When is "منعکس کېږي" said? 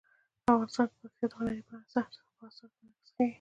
2.27-3.29